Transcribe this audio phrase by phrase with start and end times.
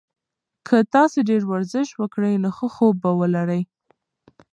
[0.67, 3.61] که تاسي ډېر ورزش وکړئ نو ښه خوب به ولرئ.